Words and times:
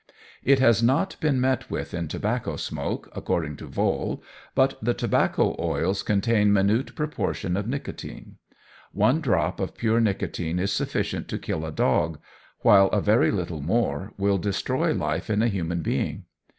It 0.43 0.57
has 0.57 0.81
not 0.81 1.15
been 1.19 1.39
met 1.39 1.69
with 1.69 1.93
in 1.93 2.07
tobacco 2.07 2.55
smoke, 2.55 3.11
according 3.15 3.55
to 3.57 3.67
Vohl, 3.67 4.23
but 4.55 4.79
the 4.83 4.95
tobacco 4.95 5.55
oils 5.59 6.01
contain 6.01 6.51
minute 6.51 6.95
proportion 6.95 7.55
of 7.55 7.67
nicotine. 7.67 8.37
One 8.93 9.21
drop 9.21 9.59
of 9.59 9.77
pure 9.77 9.99
nicotine 10.01 10.57
is 10.57 10.73
sufficient 10.73 11.27
to 11.27 11.37
kill 11.37 11.63
a 11.67 11.71
dog, 11.71 12.19
while 12.61 12.87
a 12.87 12.99
very 12.99 13.29
little 13.29 13.61
more 13.61 14.13
will 14.17 14.39
destroy 14.39 14.91
life 14.91 15.29
in 15.29 15.43
a 15.43 15.47
human 15.49 15.83
being. 15.83 16.25